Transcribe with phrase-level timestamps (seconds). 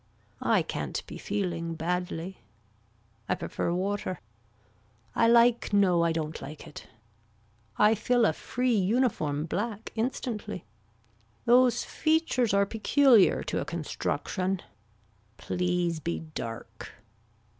[0.41, 2.39] I can't be feeling badly.
[3.29, 4.19] I prefer water.
[5.15, 6.87] I like no I don't like it.
[7.77, 10.65] I fill a free uniform black instantly.
[11.45, 14.63] Those features are peculiar to a construction.
[15.37, 16.93] Please be dark.